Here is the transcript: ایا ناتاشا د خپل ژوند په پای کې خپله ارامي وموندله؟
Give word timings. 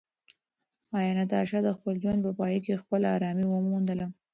ایا 0.97 1.11
ناتاشا 1.17 1.59
د 1.63 1.69
خپل 1.77 1.93
ژوند 2.03 2.19
په 2.25 2.31
پای 2.39 2.55
کې 2.65 2.81
خپله 2.83 3.07
ارامي 3.15 3.45
وموندله؟ 3.49 4.07